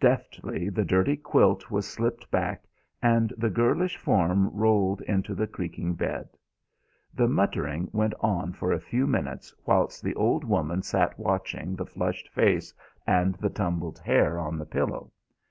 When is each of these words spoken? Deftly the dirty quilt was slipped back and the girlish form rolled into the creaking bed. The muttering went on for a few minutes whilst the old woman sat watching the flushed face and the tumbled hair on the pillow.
Deftly 0.00 0.70
the 0.70 0.82
dirty 0.86 1.14
quilt 1.14 1.70
was 1.70 1.86
slipped 1.86 2.30
back 2.30 2.64
and 3.02 3.34
the 3.36 3.50
girlish 3.50 3.98
form 3.98 4.48
rolled 4.56 5.02
into 5.02 5.34
the 5.34 5.46
creaking 5.46 5.92
bed. 5.92 6.26
The 7.12 7.28
muttering 7.28 7.90
went 7.92 8.14
on 8.20 8.54
for 8.54 8.72
a 8.72 8.80
few 8.80 9.06
minutes 9.06 9.52
whilst 9.66 10.02
the 10.02 10.14
old 10.14 10.42
woman 10.42 10.80
sat 10.80 11.18
watching 11.18 11.76
the 11.76 11.84
flushed 11.84 12.30
face 12.30 12.72
and 13.06 13.34
the 13.34 13.50
tumbled 13.50 13.98
hair 13.98 14.38
on 14.40 14.56
the 14.56 14.64
pillow. 14.64 15.12